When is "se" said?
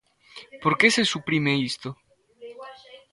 0.95-1.03